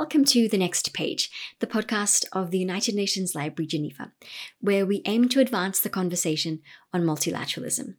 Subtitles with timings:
[0.00, 4.12] welcome to The Next Page, the podcast of the United Nations Library Geneva,
[4.58, 6.60] where we aim to advance the conversation
[6.90, 7.96] on multilateralism.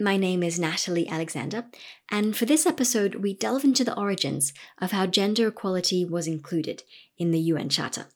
[0.00, 1.66] My name is Natalie Alexander,
[2.10, 6.82] and for this episode, we delve into the origins of how gender equality was included
[7.18, 8.06] in the UN Charter.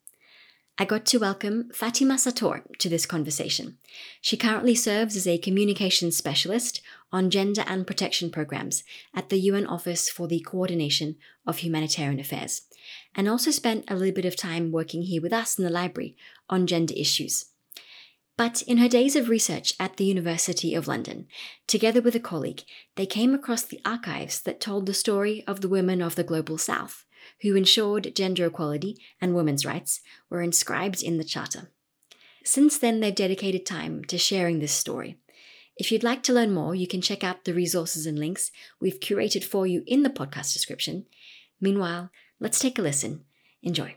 [0.79, 3.79] I got to welcome Fatima Sator to this conversation.
[4.21, 8.85] She currently serves as a communications specialist on gender and protection programs
[9.15, 12.61] at the UN Office for the Coordination of Humanitarian Affairs,
[13.15, 16.15] and also spent a little bit of time working here with us in the library
[16.51, 17.47] on gender issues.
[18.37, 21.27] But in her days of research at the University of London,
[21.67, 22.65] together with a colleague,
[22.97, 26.59] they came across the archives that told the story of the women of the Global
[26.59, 27.06] South
[27.43, 30.01] who ensured gender equality and women's rights,
[30.31, 31.71] were inscribed in the Charter.
[32.45, 35.19] Since then, they've dedicated time to sharing this story.
[35.77, 39.01] If you'd like to learn more, you can check out the resources and links we've
[39.01, 41.07] curated for you in the podcast description.
[41.61, 43.25] Meanwhile, let's take a listen.
[43.63, 43.97] Enjoy.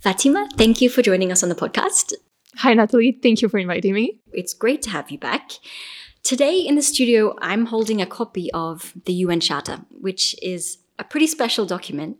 [0.00, 2.14] Fatima, thank you for joining us on the podcast.
[2.62, 3.12] Hi, Natalie.
[3.12, 4.18] Thank you for inviting me.
[4.32, 5.52] It's great to have you back.
[6.24, 11.04] Today in the studio, I'm holding a copy of the UN Charter, which is a
[11.04, 12.16] pretty special document.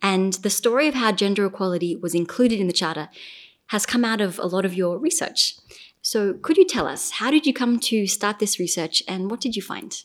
[0.00, 3.08] And the story of how gender equality was included in the Charter
[3.70, 5.56] has come out of a lot of your research.
[6.02, 9.40] So, could you tell us, how did you come to start this research and what
[9.40, 10.04] did you find?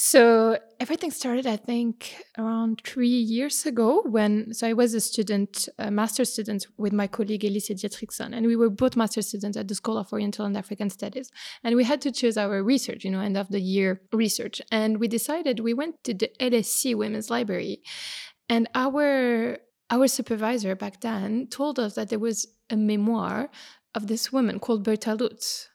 [0.00, 5.68] So everything started, I think, around three years ago when, so I was a student,
[5.76, 9.66] a master student with my colleague Elise Dietrichson, and we were both master students at
[9.66, 11.32] the School of Oriental and African Studies.
[11.64, 14.62] And we had to choose our research, you know, end of the year research.
[14.70, 17.82] And we decided we went to the LSE Women's Library.
[18.48, 19.58] And our
[19.90, 23.50] our supervisor back then told us that there was a memoir
[23.96, 25.68] of this woman called Bertha Lutz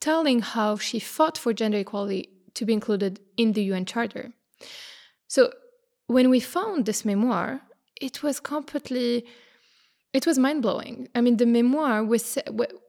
[0.00, 4.32] telling how she fought for gender equality to be included in the UN Charter.
[5.28, 5.52] So
[6.06, 7.62] when we found this memoir,
[8.00, 9.24] it was completely
[10.12, 11.08] it was mind blowing.
[11.14, 12.38] I mean, the memoir was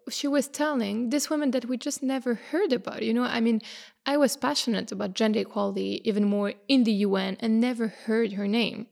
[0.09, 3.03] she was telling this woman that we just never heard about.
[3.03, 3.59] You know, I mean,
[4.05, 8.47] I was passionate about gender equality even more in the UN and never heard her
[8.47, 8.87] name.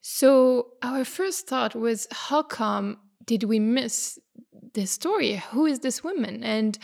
[0.00, 4.18] So our first thought was, how come did we miss
[4.74, 5.42] this story.
[5.50, 6.42] Who is this woman?
[6.42, 6.78] And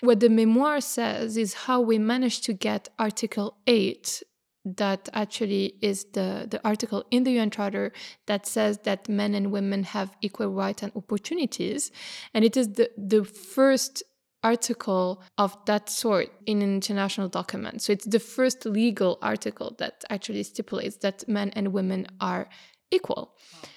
[0.00, 4.22] what the memoir says is how we managed to get Article 8
[4.64, 7.92] that actually is the, the article in the UN Charter
[8.26, 11.90] that says that men and women have equal rights and opportunities.
[12.32, 14.02] And it is the, the first
[14.44, 17.82] article of that sort in an international document.
[17.82, 22.48] So it's the first legal article that actually stipulates that men and women are
[22.90, 23.34] equal.
[23.62, 23.68] Wow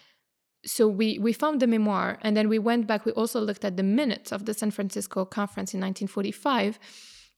[0.65, 3.77] so we we found the memoir and then we went back we also looked at
[3.77, 6.79] the minutes of the san francisco conference in 1945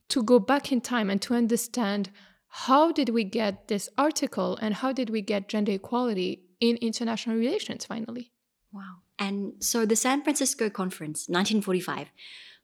[0.09, 2.09] to go back in time and to understand
[2.47, 7.35] how did we get this article and how did we get gender equality in international
[7.35, 8.31] relations finally.
[8.71, 9.01] Wow.
[9.19, 12.09] And so the san francisco conference 1945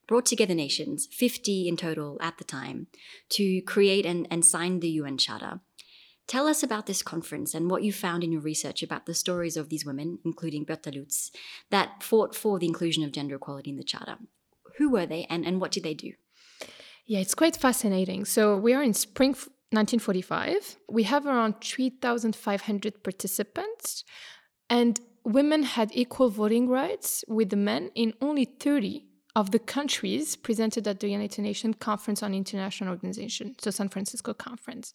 [0.07, 2.88] brought together nations 50 in total at the time
[3.30, 5.62] to create and, and sign the un charter
[6.28, 9.58] Tell us about this conference and what you found in your research about the stories
[9.58, 11.32] of these women, including Bertha Lutz,
[11.70, 14.18] that fought for the inclusion of gender equality in the Charter.
[14.78, 16.14] Who were they and, and what did they do?
[17.06, 18.24] Yeah, it's quite fascinating.
[18.26, 20.78] So we are in spring 1945.
[20.90, 24.04] We have around 3,500 participants,
[24.70, 29.06] and women had equal voting rights with the men in only 30
[29.36, 34.34] of the countries presented at the United Nations Conference on International Organization, so San Francisco
[34.34, 34.94] Conference.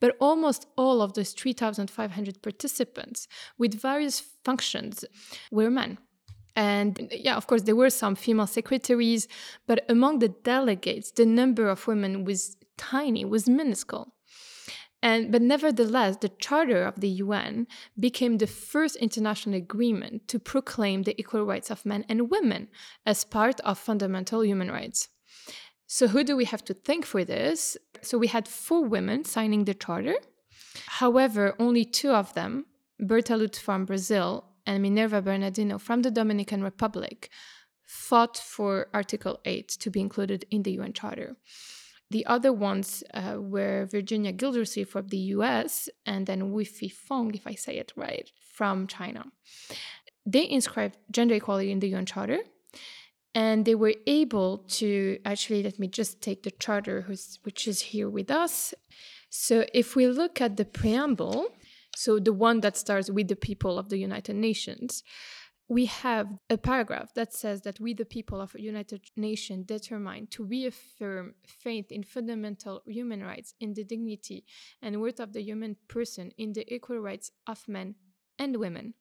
[0.00, 5.04] But almost all of those 3,500 participants with various functions
[5.50, 5.98] were men.
[6.56, 9.28] And yeah, of course, there were some female secretaries,
[9.66, 14.15] but among the delegates, the number of women was tiny, was minuscule.
[15.06, 21.04] And, but nevertheless, the Charter of the UN became the first international agreement to proclaim
[21.04, 22.66] the equal rights of men and women
[23.10, 25.08] as part of fundamental human rights.
[25.86, 27.76] So, who do we have to thank for this?
[28.02, 30.16] So, we had four women signing the Charter.
[31.02, 32.66] However, only two of them,
[32.98, 37.30] Bertha Lutz from Brazil and Minerva Bernardino from the Dominican Republic,
[37.84, 41.36] fought for Article 8 to be included in the UN Charter.
[42.10, 47.46] The other ones uh, were Virginia Gildersleeve from the US and then Wu Fifeng, if
[47.46, 49.24] I say it right, from China.
[50.24, 52.40] They inscribed gender equality in the UN Charter
[53.34, 57.06] and they were able to actually, let me just take the charter,
[57.42, 58.72] which is here with us.
[59.28, 61.48] So if we look at the preamble,
[61.94, 65.02] so the one that starts with the people of the United Nations,
[65.68, 70.44] we have a paragraph that says that we, the people of United Nations, determine to
[70.44, 74.44] reaffirm faith in fundamental human rights, in the dignity
[74.80, 77.96] and worth of the human person, in the equal rights of men
[78.38, 78.94] and women,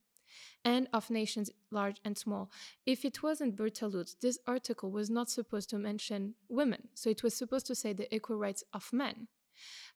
[0.63, 2.49] and of nations large and small.
[2.85, 7.21] If it wasn't Bertha Lutz, this article was not supposed to mention women, so it
[7.21, 9.27] was supposed to say the equal rights of men.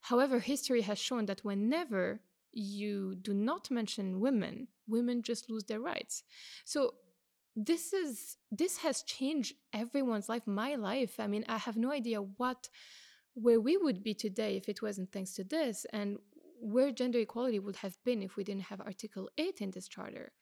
[0.02, 2.20] However, history has shown that whenever
[2.52, 6.22] you do not mention women, women just lose their rights.
[6.64, 6.94] So
[7.56, 11.18] this is this has changed everyone's life, my life.
[11.18, 12.68] I mean, I have no idea what
[13.34, 16.18] where we would be today if it wasn't thanks to this and
[16.60, 20.32] where gender equality would have been if we didn't have article 8 in this charter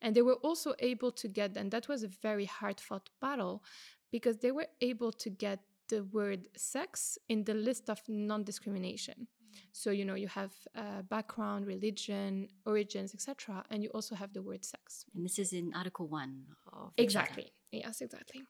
[0.00, 3.64] and they were also able to get and that was a very hard fought battle
[4.12, 9.26] because they were able to get the word sex in the list of non-discrimination
[9.72, 14.42] so you know you have uh, background, religion, origins, etc., and you also have the
[14.42, 15.04] word sex.
[15.14, 17.44] And this is in Article One of exactly.
[17.44, 17.86] Charter.
[17.86, 18.42] Yes, exactly.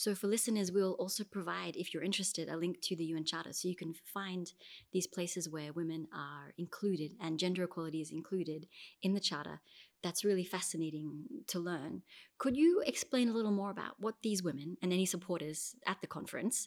[0.00, 3.52] So for listeners, we'll also provide, if you're interested, a link to the UN Charter,
[3.52, 4.50] so you can find
[4.94, 8.66] these places where women are included and gender equality is included
[9.02, 9.60] in the Charter.
[10.02, 12.00] That's really fascinating to learn.
[12.38, 16.06] Could you explain a little more about what these women and any supporters at the
[16.06, 16.66] conference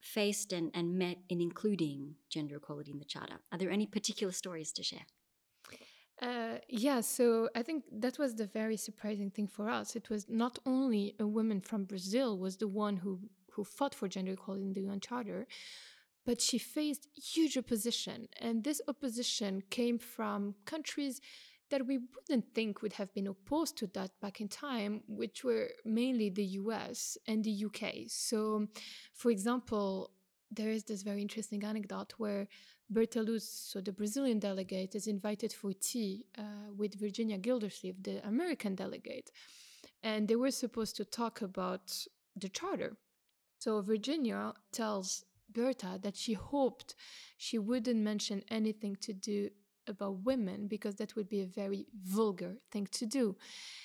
[0.00, 3.40] faced and, and met in including gender equality in the Charter?
[3.52, 5.06] Are there any particular stories to share?
[6.20, 9.94] Uh, yeah, so I think that was the very surprising thing for us.
[9.94, 13.20] It was not only a woman from Brazil was the one who
[13.52, 15.46] who fought for gender equality in the UN Charter,
[16.24, 21.20] but she faced huge opposition, and this opposition came from countries
[21.70, 25.70] that we wouldn't think would have been opposed to that back in time, which were
[25.84, 28.04] mainly the US and the UK.
[28.08, 28.66] So,
[29.14, 30.10] for example,
[30.50, 32.48] there is this very interesting anecdote where
[32.90, 38.26] Bertha Lutz, so the Brazilian delegate, is invited for tea uh, with Virginia Gildersleeve, the
[38.26, 39.30] American delegate.
[40.02, 41.92] And they were supposed to talk about
[42.34, 42.96] the charter.
[43.58, 46.94] So Virginia tells Bertha that she hoped
[47.36, 49.50] she wouldn't mention anything to do
[49.88, 53.36] about women because that would be a very vulgar thing to do.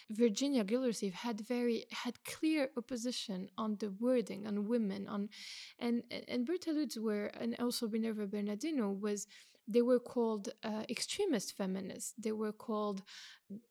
[0.10, 5.30] Virginia Gildersleeve had very had clear opposition on the wording on women on
[5.80, 9.28] and and Bertha Lutz were and also Minerva Bernardino was
[9.68, 12.14] they were called uh, extremist feminists.
[12.18, 13.02] They were called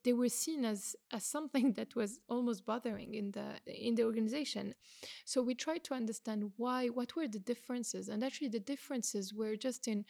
[0.05, 4.75] they were seen as as something that was almost bothering in the in the organization.
[5.25, 9.56] So we tried to understand why what were the differences and actually the differences were
[9.56, 10.05] just in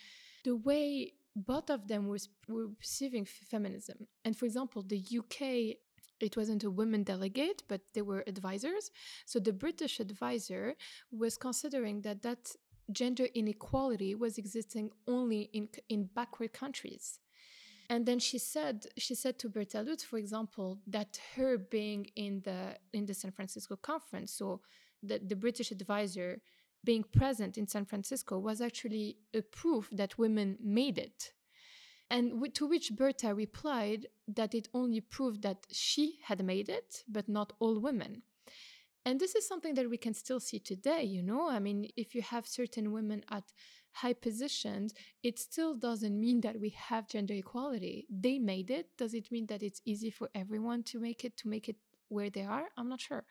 [0.45, 2.19] the way both of them were,
[2.49, 4.07] were perceiving feminism.
[4.25, 5.77] And for example, the UK,
[6.21, 8.91] it wasn't a women delegate, but they were advisors.
[9.25, 10.75] So the British advisor
[11.11, 12.55] was considering that that
[12.91, 17.19] gender inequality was existing only in, in backward countries.
[17.89, 22.41] And then she said she said to Bertha Lutz, for example, that her being in
[22.43, 24.63] the in the San Francisco conference, so
[25.03, 26.41] that the British advisor
[26.85, 31.33] being present in San Francisco was actually a proof that women made it.
[32.11, 37.29] And to which Bertha replied that it only proved that she had made it, but
[37.29, 38.23] not all women.
[39.05, 41.49] And this is something that we can still see today, you know?
[41.49, 43.45] I mean, if you have certain women at
[43.93, 48.07] high positions, it still doesn't mean that we have gender equality.
[48.11, 48.89] They made it.
[48.97, 51.77] Does it mean that it's easy for everyone to make it, to make it
[52.13, 52.67] where they are?
[52.77, 53.25] I'm not sure.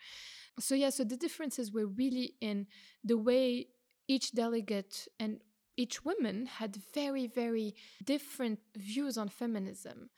[0.60, 2.68] So, yeah, so the differences were really in
[3.04, 3.68] the way
[4.08, 5.40] each delegate and
[5.78, 10.10] each woman had very, very different views on feminism.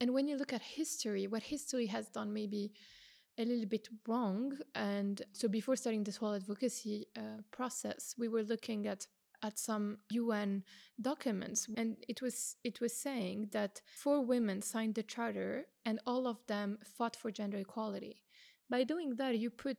[0.00, 2.72] And when you look at history, what history has done maybe
[3.38, 4.52] a little bit wrong.
[4.74, 9.06] And so before starting this whole advocacy uh, process, we were looking at
[9.42, 10.62] at some UN
[11.00, 16.26] documents and it was it was saying that four women signed the charter and all
[16.26, 18.22] of them fought for gender equality.
[18.70, 19.78] By doing that you put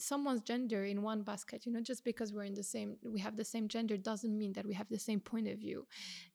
[0.00, 3.36] someone's gender in one basket you know just because we're in the same we have
[3.36, 5.86] the same gender doesn't mean that we have the same point of view.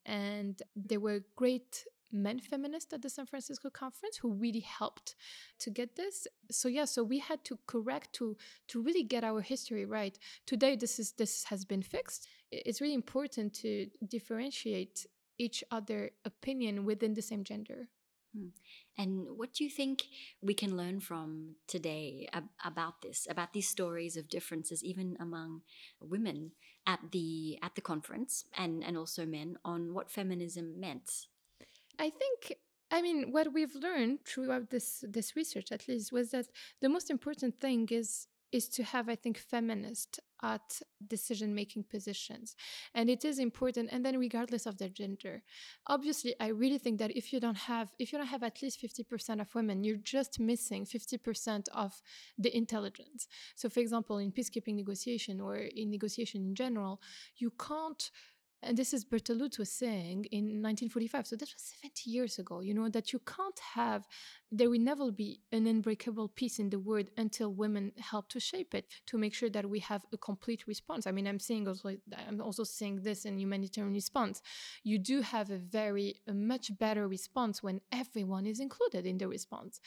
[0.05, 5.15] And there were great men feminists at the San Francisco conference who really helped
[5.59, 6.27] to get this.
[6.51, 10.17] So yeah, so we had to correct to to really get our history right.
[10.45, 15.05] Today this is this has been fixed it's really important to differentiate
[15.39, 17.89] each other opinion within the same gender.
[18.35, 18.49] Hmm.
[18.97, 20.03] And what do you think
[20.41, 25.61] we can learn from today ab about this, about these stories of differences, even among
[25.99, 26.51] women
[26.85, 31.27] at the at the conference, and and also men, on what feminism meant?
[31.99, 32.57] I think
[32.91, 36.47] I mean, what we've learned throughout this this research, at least, was that
[36.81, 42.55] the most important thing is is to have, I think, feminists at decision making positions.
[42.93, 43.89] And it is important.
[43.91, 45.41] And then regardless of their gender.
[45.87, 48.79] Obviously, I really think that if you don't have if you don't have at least
[48.79, 52.01] 50% of women, you're just missing 50% of
[52.37, 53.27] the intelligence.
[53.55, 57.01] So for example, in peacekeeping negotiation or in negotiation in general,
[57.37, 58.11] you can't
[58.65, 62.61] and this is Bertha Lutz was saying in 1945 so that was 70 years ago
[62.61, 64.07] you know that you can't have
[64.51, 68.73] there will never be an unbreakable peace in the world until women help to shape
[68.73, 71.07] it to make sure that we have a complete response.
[71.07, 71.95] I mean i'm saying also
[72.27, 74.41] i'm also saying this in humanitarian response.
[74.83, 79.27] You do have a very a much better response when everyone is included in the
[79.27, 79.79] response.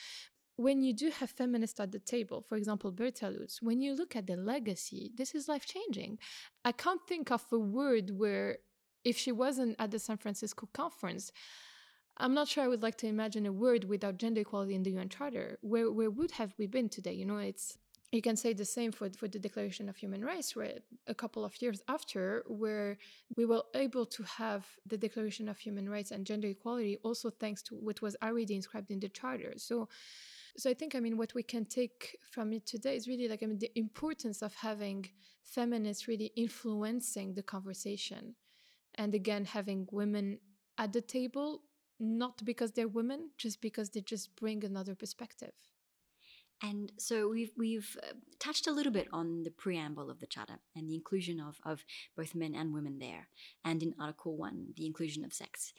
[0.58, 4.16] When you do have feminists at the table, for example, Bertha Lutz, when you look
[4.16, 6.18] at the legacy, this is life changing.
[6.64, 8.58] I can't think of a word where,
[9.06, 11.30] if she wasn't at the San Francisco conference,
[12.18, 14.90] I'm not sure I would like to imagine a word without gender equality in the
[14.96, 15.58] UN Charter.
[15.60, 17.14] Where where would have we been today?
[17.20, 17.78] You know, it's
[18.12, 21.44] you can say the same for, for the Declaration of Human Rights, where a couple
[21.44, 22.98] of years after, where
[23.36, 27.62] we were able to have the Declaration of Human Rights and gender equality, also thanks
[27.62, 29.52] to what was already inscribed in the Charter.
[29.56, 29.88] So
[30.58, 33.42] so I think, I mean, what we can take from it today is really like,
[33.42, 35.06] I mean, the importance of having
[35.44, 38.34] feminists really influencing the conversation.
[38.98, 40.38] And again, having women
[40.78, 41.62] at the table,
[41.98, 45.52] not because they're women, just because they just bring another perspective.
[46.62, 50.58] And so we've we've uh, touched a little bit on the preamble of the charter
[50.74, 51.84] and the inclusion of, of
[52.16, 53.28] both men and women there,
[53.62, 55.74] and in Article One, the inclusion of sex.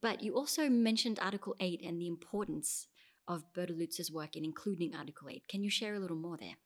[0.00, 2.88] But you also mentioned Article Eight and the importance
[3.28, 3.74] of Bertha
[4.12, 5.48] work in including Article 8.
[5.48, 6.56] Can you share a little more there?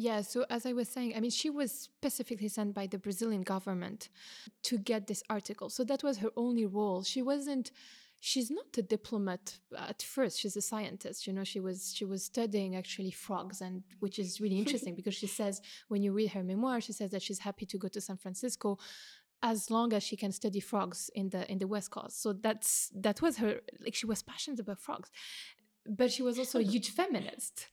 [0.00, 3.42] Yeah, so as I was saying, I mean, she was specifically sent by the Brazilian
[3.42, 4.10] government
[4.62, 5.70] to get this article.
[5.70, 7.02] So that was her only role.
[7.02, 7.72] She wasn't
[8.20, 12.24] she's not a diplomat at first she's a scientist you know she was she was
[12.24, 16.42] studying actually frogs and which is really interesting because she says when you read her
[16.42, 18.76] memoir she says that she's happy to go to san francisco
[19.40, 22.90] as long as she can study frogs in the in the west coast so that's
[22.92, 25.12] that was her like she was passionate about frogs
[25.88, 27.68] but she was also a huge feminist.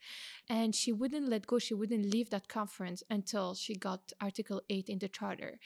[0.48, 4.89] And she wouldn't let go she wouldn't leave that conference until she got article 8
[4.89, 5.60] in the charter.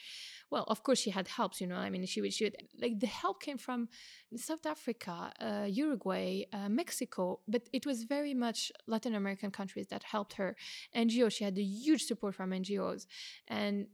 [0.50, 2.98] Well of course she had helps you know i mean she would she would, like
[2.98, 3.88] the help came from
[4.36, 10.02] south africa uh, uruguay uh, mexico but it was very much latin american countries that
[10.02, 10.56] helped her.
[10.96, 13.06] Ngo she had a huge support from ngos
[13.46, 13.86] and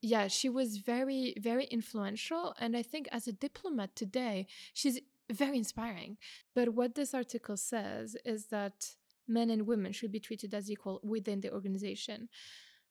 [0.00, 2.54] yeah, she was very, very influential.
[2.58, 6.16] And I think as a diplomat today, she's very inspiring.
[6.54, 8.92] But what this article says is that
[9.26, 12.28] men and women should be treated as equal within the organization.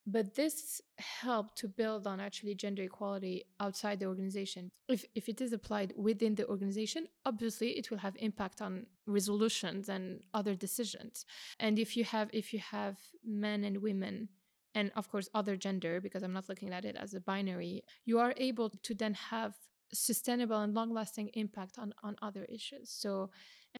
[0.10, 4.72] But this helped to build on actually gender equality outside the organization.
[4.88, 9.90] If, if it is applied within the organization, obviously it will have impact on resolutions
[9.90, 11.26] and other decisions.
[11.60, 14.30] And if you have if you have men and women
[14.76, 18.20] and of course other gender because i'm not looking at it as a binary you
[18.20, 19.56] are able to then have
[19.94, 22.90] sustainable and long lasting impact on, on other issues.
[22.90, 23.30] So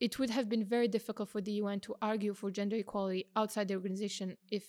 [0.00, 3.68] it would have been very difficult for the UN to argue for gender equality outside
[3.68, 4.64] the organization if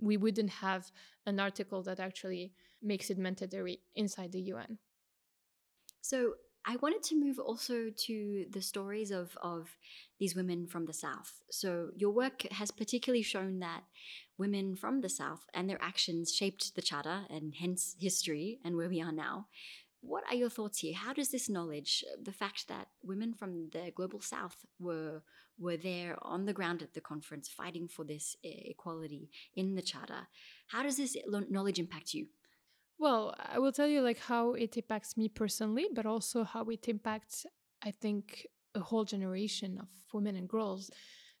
[0.00, 0.90] we wouldn't have
[1.26, 4.78] an article that actually makes it mandatory inside the UN.
[6.00, 6.34] So
[6.64, 9.76] I wanted to move also to the stories of, of
[10.20, 11.42] these women from the South.
[11.50, 13.82] So, your work has particularly shown that
[14.38, 18.88] women from the South and their actions shaped the Charter and hence history and where
[18.88, 19.46] we are now.
[20.02, 20.94] What are your thoughts here?
[20.94, 25.22] How does this knowledge, uh, the fact that women from the global South were
[25.58, 30.26] were there on the ground at the conference fighting for this equality in the Charter,
[30.66, 31.16] how does this
[31.48, 32.26] knowledge impact you?
[32.98, 36.88] Well, I will tell you like how it impacts me personally, but also how it
[36.88, 37.46] impacts,
[37.84, 40.90] I think, a whole generation of women and girls.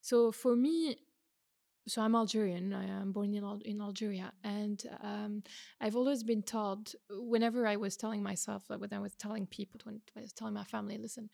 [0.00, 0.96] So for me,
[1.86, 2.72] so I'm Algerian.
[2.72, 5.42] I am born in, Al- in Algeria, and um,
[5.80, 6.94] I've always been taught.
[7.10, 10.54] Whenever I was telling myself, like when I was telling people, when I was telling
[10.54, 11.28] my family, "Listen,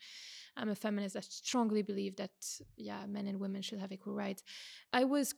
[0.57, 1.15] I'm a feminist.
[1.15, 2.31] I strongly believe that
[2.77, 4.43] yeah, men and women should have equal rights."
[4.91, 5.35] I was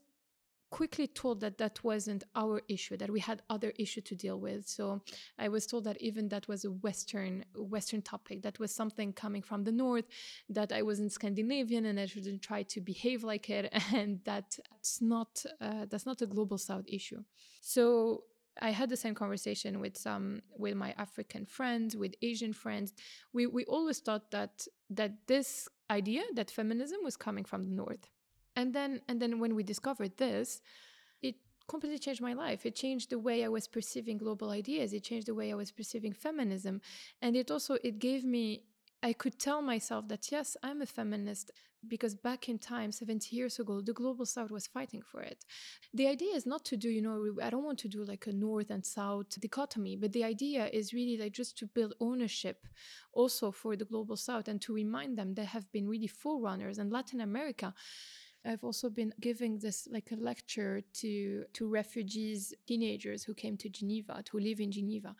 [0.71, 4.67] quickly told that that wasn't our issue that we had other issue to deal with.
[4.67, 5.01] So
[5.37, 8.41] i was told that even that was a western western topic.
[8.41, 10.07] That was something coming from the north
[10.49, 13.65] that i wasn't scandinavian and i shouldn't try to behave like it.
[14.01, 17.21] And that's not uh, that's not a global south issue.
[17.61, 18.23] So
[18.61, 22.93] I had the same conversation with some with my African friends, with Asian friends.
[23.33, 28.05] We we always thought that that this idea that feminism was coming from the north
[28.61, 30.61] and then and then when we discovered this
[31.21, 31.35] it
[31.67, 32.65] completely changed my life.
[32.65, 34.93] It changed the way i was perceiving global ideas.
[34.93, 36.75] It changed the way i was perceiving feminism.
[37.23, 38.45] And it also it gave me
[39.03, 41.51] I could tell myself that yes, I'm a feminist
[41.87, 45.43] because back in time, 70 years ago, the global south was fighting for it.
[45.93, 48.31] The idea is not to do, you know, I don't want to do like a
[48.31, 52.67] north and south dichotomy, but the idea is really like just to build ownership
[53.13, 56.77] also for the global south and to remind them they have been really forerunners.
[56.77, 57.73] In Latin America
[58.45, 63.69] I've also been giving this like a lecture to to refugees, teenagers who came to
[63.69, 65.15] Geneva to live in Geneva,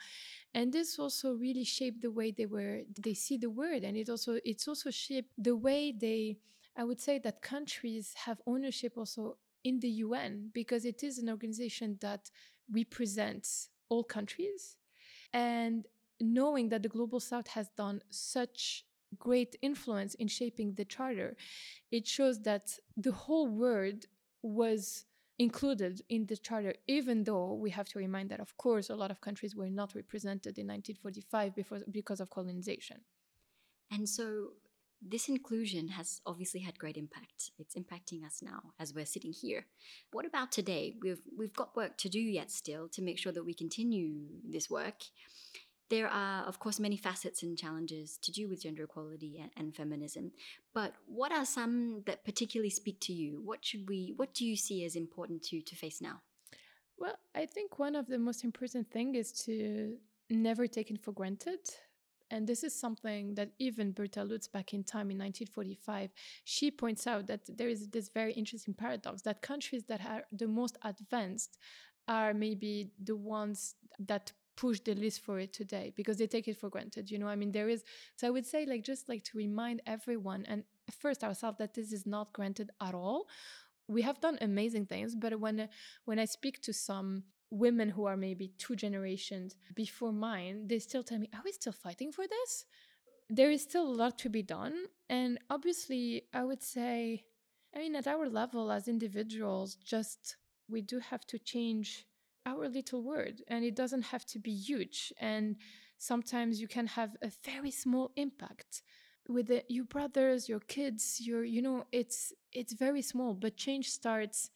[0.54, 4.10] and this also really shaped the way they were they see the world, and it
[4.10, 6.38] also it's also shaped the way they.
[6.76, 11.30] I would say that countries have ownership also in the UN because it is an
[11.30, 12.32] organization that
[12.72, 14.78] represents all countries,
[15.34, 15.86] and
[16.20, 18.86] knowing that the global south has done such
[19.20, 21.36] great influence in shaping the charter,
[21.92, 24.06] it shows that the whole world
[24.42, 25.06] was
[25.40, 29.12] included in the charter, even though we have to remind that, of course, a lot
[29.12, 33.02] of countries were not represented in 1945 before, because of colonization.
[33.90, 34.52] And so
[35.02, 37.52] this inclusion has obviously had great impact.
[37.58, 39.66] It's impacting us now as we're sitting here.
[40.12, 40.96] What about today?
[41.02, 44.70] We've we've got work to do yet still to make sure that we continue this
[44.70, 45.02] work.
[45.92, 49.76] There are, of course, many facets and challenges to do with gender equality and, and,
[49.76, 50.32] feminism.
[50.74, 53.42] But what are some that particularly speak to you?
[53.44, 54.14] What should we?
[54.16, 56.22] What do you see as important to to face now?
[56.98, 59.98] Well, I think one of the most important thing is to
[60.30, 61.60] never take it for granted.
[62.30, 66.12] And this is something that even Bertha Lutz back in time in 1945,
[66.46, 70.48] she points out that there is this very interesting paradox that countries that are the
[70.48, 71.58] most advanced
[72.08, 76.56] are maybe the ones that push the list for it today because they take it
[76.62, 77.28] for granted you know?
[77.28, 77.84] I mean there is
[78.18, 80.64] so i would say like just like to remind everyone and
[81.04, 83.20] first ourselves that this is not granted at all.
[83.88, 85.68] We have done amazing things but when
[86.06, 89.50] when i speak to some women who are maybe two generations
[89.84, 92.66] before mine they still tell me are we still fighting for this?
[93.40, 94.76] There is still a lot to be done
[95.18, 96.04] and obviously
[96.40, 97.26] i would say
[97.74, 100.22] i mean at our level as individuals just
[100.74, 102.06] we do have to change
[102.46, 105.56] our little word and it doesn't have to be huge and
[105.98, 108.82] sometimes you can have a very small impact
[109.28, 113.90] with the, your brothers your kids your you know it's it's very small but change
[113.90, 114.50] starts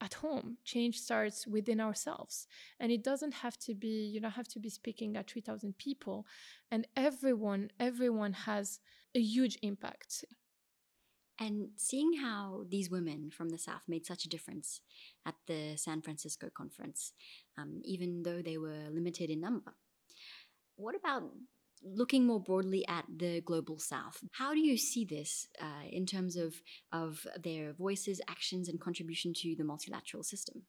[0.00, 2.46] at home change starts within ourselves
[2.80, 6.26] and it doesn't have to be you don't have to be speaking at 3000 people
[6.70, 8.80] and everyone everyone has
[9.14, 10.24] a huge impact
[11.38, 14.80] and seeing how these women from the South made such a difference
[15.24, 17.12] at the San Francisco conference,
[17.56, 19.74] um, even though they were limited in number.
[20.76, 21.30] What about
[21.82, 24.24] looking more broadly at the global South?
[24.32, 26.54] How do you see this uh, in terms of,
[26.92, 30.62] of their voices, actions, and contribution to the multilateral system?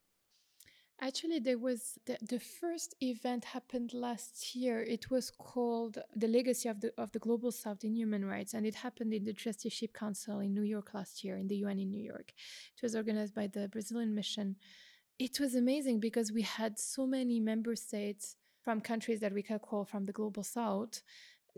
[1.01, 4.81] Actually, there was the, the first event happened last year.
[4.81, 8.65] It was called the Legacy of the of the Global South in Human Rights, and
[8.65, 11.89] it happened in the Trusteeship Council in New York last year, in the UN in
[11.89, 12.33] New York.
[12.75, 14.57] It was organized by the Brazilian Mission.
[15.17, 19.59] It was amazing because we had so many member states from countries that we can
[19.59, 21.01] call from the Global South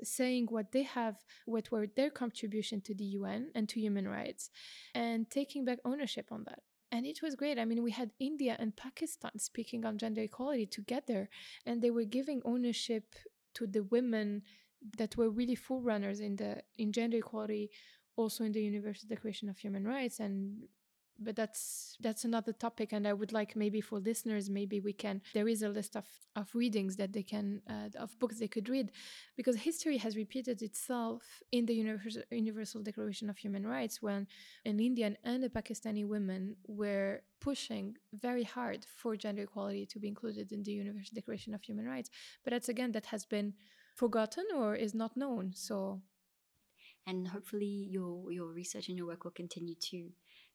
[0.04, 4.52] saying what they have, what were their contribution to the UN and to human rights,
[4.94, 7.58] and taking back ownership on that and it was great.
[7.58, 11.30] I mean, we had India and Pakistan speaking on gender equality together,
[11.66, 13.16] and they were giving ownership
[13.56, 14.44] to the women
[14.98, 17.70] that were really forerunners in the in gender equality,
[18.16, 20.64] also in the Universal Declaration of Human Rights, and
[21.24, 25.22] but that's that's another topic and i would like maybe for listeners maybe we can
[25.34, 26.06] there is a list of
[26.36, 28.92] of readings that they can uh, of books they could read
[29.36, 34.28] because history has repeated itself in the universal, universal declaration of human rights when
[34.66, 40.08] an indian and a pakistani women were pushing very hard for gender equality to be
[40.08, 42.10] included in the universal declaration of human rights.
[42.44, 43.54] But that's again that has been
[43.96, 46.02] forgotten or is not known so
[47.08, 50.12] and hopefully your your research and your work will continue to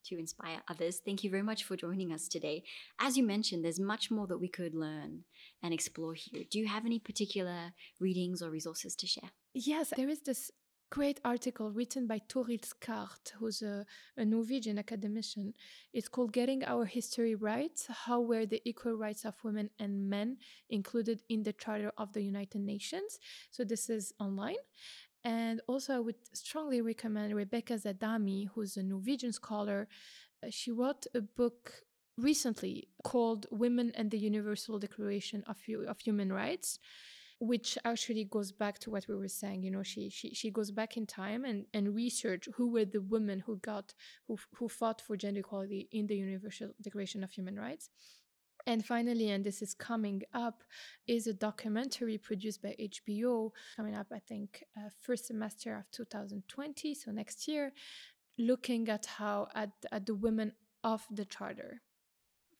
[0.07, 1.01] to inspire others.
[1.05, 2.65] Thank you very much for joining us today.
[2.99, 5.25] As you mentioned, there's much more that we could learn
[5.63, 6.45] and explore here.
[6.51, 9.31] Do you have any particular readings or resources to share?
[9.55, 10.51] Yes, there is this
[10.91, 13.85] great article written by Torild Skard, who's a,
[14.17, 15.53] a, Norwegian academician.
[15.93, 20.37] It's called Getting Our History Right How Were the Equal Rights of Women and Men
[20.71, 23.19] Included in the Charter of the United Nations?
[23.51, 24.63] So, this is online.
[25.27, 29.89] And also, I would strongly recommend Rebecca Adami, who's a Norwegian scholar.
[30.41, 31.73] Uh, she wrote a book
[32.17, 35.57] recently called Women and the Universal Declaration of,
[35.89, 36.79] of Human Rights
[37.39, 40.71] which actually goes back to what we were saying you know she she, she goes
[40.71, 43.93] back in time and and research who were the women who got
[44.27, 47.91] who, who fought for gender equality in the universal declaration of human rights
[48.67, 50.63] And finally, and this is coming up,
[51.07, 56.95] is a documentary produced by HBO coming up, I think, uh, first semester of 2020,
[56.95, 57.73] so next year,
[58.39, 60.53] looking at how at, at the women
[60.83, 61.81] of the charter.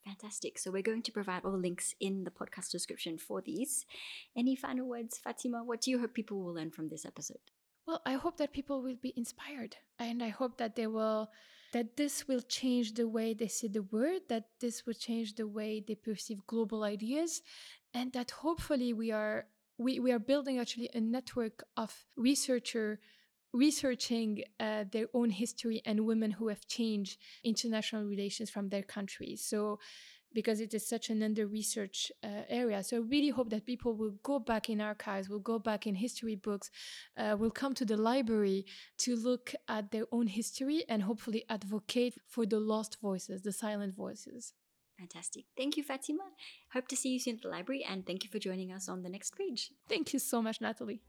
[0.05, 0.57] Fantastic.
[0.57, 3.85] So we're going to provide all the links in the podcast description for these.
[4.37, 5.65] Any final words, Fatima?
[5.65, 7.39] What do you hope people will learn from this episode?
[7.87, 11.29] Well, I hope that people will be inspired and I hope that they will
[11.73, 15.47] that this will change the way they see the world, that this will change the
[15.47, 17.41] way they perceive global ideas
[17.93, 19.47] and that hopefully we are
[19.77, 22.99] we, we are building actually a network of researcher
[23.53, 29.43] researching uh, their own history and women who have changed international relations from their countries.
[29.43, 29.79] So
[30.33, 32.83] because it is such an under researched uh, area.
[32.83, 35.95] So I really hope that people will go back in archives, will go back in
[35.95, 36.69] history books,
[37.17, 38.65] uh, will come to the library
[38.99, 43.95] to look at their own history and hopefully advocate for the lost voices, the silent
[43.95, 44.53] voices.
[44.97, 45.45] Fantastic.
[45.55, 46.23] Thank you, Fatima.
[46.73, 49.03] Hope to see you soon at the library and thank you for joining us on
[49.03, 49.71] the next page.
[49.87, 51.01] Thank you so much, Natalie.